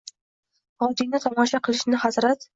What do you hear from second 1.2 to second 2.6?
tomosha qilishni hazrat